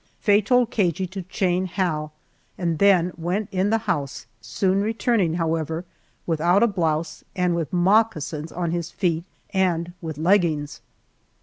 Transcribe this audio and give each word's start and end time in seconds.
Faye 0.19 0.41
told 0.41 0.71
Cagey 0.71 1.05
to 1.05 1.21
chain 1.21 1.67
Hal 1.67 2.11
and 2.57 2.79
then 2.79 3.11
went 3.19 3.49
in 3.51 3.69
the 3.69 3.77
house, 3.85 4.25
soon 4.41 4.81
returning, 4.81 5.35
however, 5.35 5.85
without 6.25 6.63
a 6.63 6.67
blouse, 6.67 7.23
and 7.35 7.55
with 7.55 7.71
moccasins 7.71 8.51
on 8.51 8.71
his 8.71 8.89
feet 8.89 9.25
and 9.53 9.93
with 10.01 10.17
leggings. 10.17 10.81